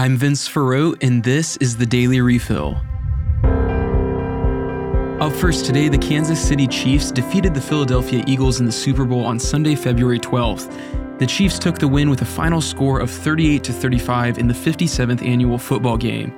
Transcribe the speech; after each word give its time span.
I'm 0.00 0.16
Vince 0.16 0.48
Farrow, 0.48 0.94
and 1.02 1.22
this 1.22 1.58
is 1.58 1.76
the 1.76 1.84
Daily 1.84 2.22
Refill. 2.22 2.80
Up 5.20 5.30
first 5.34 5.66
today, 5.66 5.90
the 5.90 5.98
Kansas 5.98 6.40
City 6.40 6.66
Chiefs 6.66 7.10
defeated 7.10 7.52
the 7.52 7.60
Philadelphia 7.60 8.24
Eagles 8.26 8.60
in 8.60 8.64
the 8.64 8.72
Super 8.72 9.04
Bowl 9.04 9.26
on 9.26 9.38
Sunday, 9.38 9.74
February 9.74 10.18
12th. 10.18 11.18
The 11.18 11.26
Chiefs 11.26 11.58
took 11.58 11.78
the 11.78 11.86
win 11.86 12.08
with 12.08 12.22
a 12.22 12.24
final 12.24 12.62
score 12.62 12.98
of 12.98 13.10
38 13.10 13.62
to 13.62 13.74
35 13.74 14.38
in 14.38 14.48
the 14.48 14.54
57th 14.54 15.22
annual 15.22 15.58
football 15.58 15.98
game. 15.98 16.32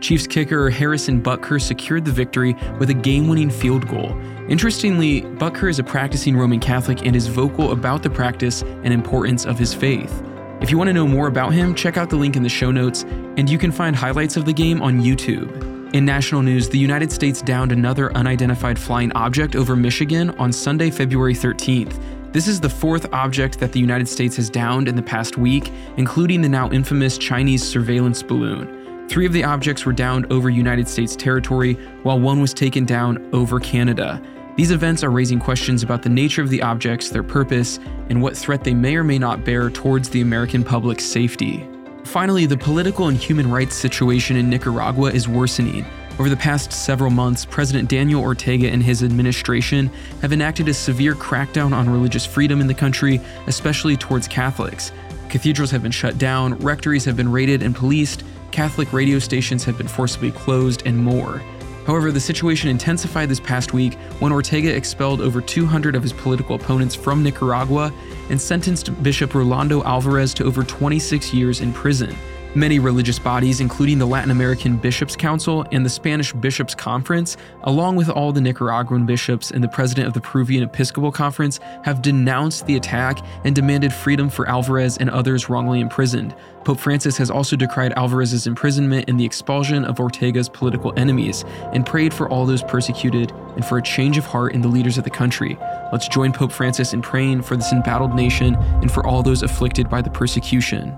Chiefs 0.00 0.28
kicker 0.28 0.70
Harrison 0.70 1.20
Butker 1.20 1.60
secured 1.60 2.04
the 2.04 2.12
victory 2.12 2.54
with 2.78 2.90
a 2.90 2.94
game 2.94 3.26
winning 3.26 3.50
field 3.50 3.88
goal. 3.88 4.16
Interestingly, 4.48 5.22
Butker 5.22 5.68
is 5.68 5.80
a 5.80 5.82
practicing 5.82 6.36
Roman 6.36 6.60
Catholic 6.60 7.04
and 7.04 7.16
is 7.16 7.26
vocal 7.26 7.72
about 7.72 8.04
the 8.04 8.10
practice 8.10 8.62
and 8.62 8.94
importance 8.94 9.44
of 9.44 9.58
his 9.58 9.74
faith. 9.74 10.22
If 10.60 10.72
you 10.72 10.76
want 10.76 10.88
to 10.88 10.92
know 10.92 11.06
more 11.06 11.28
about 11.28 11.52
him, 11.52 11.72
check 11.72 11.96
out 11.96 12.10
the 12.10 12.16
link 12.16 12.34
in 12.34 12.42
the 12.42 12.48
show 12.48 12.72
notes, 12.72 13.04
and 13.36 13.48
you 13.48 13.58
can 13.58 13.70
find 13.70 13.94
highlights 13.94 14.36
of 14.36 14.44
the 14.44 14.52
game 14.52 14.82
on 14.82 15.00
YouTube. 15.00 15.94
In 15.94 16.04
national 16.04 16.42
news, 16.42 16.68
the 16.68 16.78
United 16.78 17.12
States 17.12 17.40
downed 17.40 17.70
another 17.70 18.12
unidentified 18.16 18.76
flying 18.76 19.12
object 19.12 19.54
over 19.54 19.76
Michigan 19.76 20.30
on 20.30 20.52
Sunday, 20.52 20.90
February 20.90 21.34
13th. 21.34 22.32
This 22.32 22.48
is 22.48 22.60
the 22.60 22.68
fourth 22.68 23.06
object 23.12 23.60
that 23.60 23.70
the 23.70 23.78
United 23.78 24.08
States 24.08 24.34
has 24.36 24.50
downed 24.50 24.88
in 24.88 24.96
the 24.96 25.02
past 25.02 25.38
week, 25.38 25.72
including 25.96 26.42
the 26.42 26.48
now 26.48 26.70
infamous 26.72 27.18
Chinese 27.18 27.66
surveillance 27.66 28.22
balloon. 28.22 29.06
Three 29.08 29.26
of 29.26 29.32
the 29.32 29.44
objects 29.44 29.86
were 29.86 29.92
downed 29.92 30.30
over 30.30 30.50
United 30.50 30.88
States 30.88 31.14
territory, 31.14 31.74
while 32.02 32.18
one 32.18 32.40
was 32.40 32.52
taken 32.52 32.84
down 32.84 33.26
over 33.32 33.60
Canada. 33.60 34.20
These 34.58 34.72
events 34.72 35.04
are 35.04 35.10
raising 35.12 35.38
questions 35.38 35.84
about 35.84 36.02
the 36.02 36.08
nature 36.08 36.42
of 36.42 36.48
the 36.48 36.62
objects, 36.62 37.10
their 37.10 37.22
purpose, 37.22 37.78
and 38.08 38.20
what 38.20 38.36
threat 38.36 38.64
they 38.64 38.74
may 38.74 38.96
or 38.96 39.04
may 39.04 39.16
not 39.16 39.44
bear 39.44 39.70
towards 39.70 40.08
the 40.08 40.20
American 40.20 40.64
public's 40.64 41.04
safety. 41.04 41.64
Finally, 42.02 42.44
the 42.46 42.56
political 42.56 43.06
and 43.06 43.16
human 43.16 43.48
rights 43.48 43.76
situation 43.76 44.36
in 44.36 44.50
Nicaragua 44.50 45.12
is 45.12 45.28
worsening. 45.28 45.86
Over 46.18 46.28
the 46.28 46.36
past 46.36 46.72
several 46.72 47.12
months, 47.12 47.44
President 47.44 47.88
Daniel 47.88 48.20
Ortega 48.20 48.68
and 48.68 48.82
his 48.82 49.04
administration 49.04 49.92
have 50.22 50.32
enacted 50.32 50.66
a 50.66 50.74
severe 50.74 51.14
crackdown 51.14 51.72
on 51.72 51.88
religious 51.88 52.26
freedom 52.26 52.60
in 52.60 52.66
the 52.66 52.74
country, 52.74 53.20
especially 53.46 53.96
towards 53.96 54.26
Catholics. 54.26 54.90
Cathedrals 55.28 55.70
have 55.70 55.84
been 55.84 55.92
shut 55.92 56.18
down, 56.18 56.54
rectories 56.54 57.04
have 57.04 57.16
been 57.16 57.30
raided 57.30 57.62
and 57.62 57.76
policed, 57.76 58.24
Catholic 58.50 58.92
radio 58.92 59.20
stations 59.20 59.62
have 59.62 59.78
been 59.78 59.86
forcibly 59.86 60.32
closed, 60.32 60.82
and 60.84 60.98
more. 60.98 61.40
However, 61.88 62.12
the 62.12 62.20
situation 62.20 62.68
intensified 62.68 63.30
this 63.30 63.40
past 63.40 63.72
week 63.72 63.94
when 64.18 64.30
Ortega 64.30 64.76
expelled 64.76 65.22
over 65.22 65.40
200 65.40 65.96
of 65.96 66.02
his 66.02 66.12
political 66.12 66.54
opponents 66.54 66.94
from 66.94 67.22
Nicaragua 67.22 67.90
and 68.28 68.38
sentenced 68.38 69.02
Bishop 69.02 69.34
Rolando 69.34 69.82
Alvarez 69.84 70.34
to 70.34 70.44
over 70.44 70.62
26 70.62 71.32
years 71.32 71.62
in 71.62 71.72
prison. 71.72 72.14
Many 72.54 72.78
religious 72.78 73.18
bodies, 73.18 73.60
including 73.60 73.98
the 73.98 74.06
Latin 74.06 74.30
American 74.30 74.78
Bishops' 74.78 75.14
Council 75.14 75.66
and 75.70 75.84
the 75.84 75.90
Spanish 75.90 76.32
Bishops' 76.32 76.74
Conference, 76.74 77.36
along 77.64 77.96
with 77.96 78.08
all 78.08 78.32
the 78.32 78.40
Nicaraguan 78.40 79.04
bishops 79.04 79.50
and 79.50 79.62
the 79.62 79.68
president 79.68 80.08
of 80.08 80.14
the 80.14 80.20
Peruvian 80.22 80.62
Episcopal 80.62 81.12
Conference, 81.12 81.60
have 81.84 82.00
denounced 82.00 82.66
the 82.66 82.76
attack 82.76 83.18
and 83.44 83.54
demanded 83.54 83.92
freedom 83.92 84.30
for 84.30 84.48
Alvarez 84.48 84.96
and 84.96 85.10
others 85.10 85.50
wrongly 85.50 85.80
imprisoned. 85.80 86.34
Pope 86.64 86.80
Francis 86.80 87.18
has 87.18 87.30
also 87.30 87.54
decried 87.54 87.92
Alvarez's 87.92 88.46
imprisonment 88.46 89.04
and 89.08 89.20
the 89.20 89.26
expulsion 89.26 89.84
of 89.84 90.00
Ortega's 90.00 90.48
political 90.48 90.94
enemies, 90.96 91.44
and 91.74 91.84
prayed 91.84 92.14
for 92.14 92.30
all 92.30 92.46
those 92.46 92.62
persecuted 92.62 93.30
and 93.56 93.64
for 93.64 93.76
a 93.76 93.82
change 93.82 94.16
of 94.16 94.24
heart 94.24 94.54
in 94.54 94.62
the 94.62 94.68
leaders 94.68 94.96
of 94.96 95.04
the 95.04 95.10
country. 95.10 95.58
Let's 95.92 96.08
join 96.08 96.32
Pope 96.32 96.52
Francis 96.52 96.94
in 96.94 97.02
praying 97.02 97.42
for 97.42 97.56
this 97.56 97.72
embattled 97.72 98.14
nation 98.14 98.54
and 98.56 98.90
for 98.90 99.06
all 99.06 99.22
those 99.22 99.42
afflicted 99.42 99.90
by 99.90 100.00
the 100.00 100.10
persecution. 100.10 100.96